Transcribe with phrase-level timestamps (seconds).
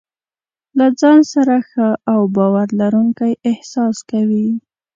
[0.77, 4.47] له ځان سره ښه او باور لرونکی احساس کوي.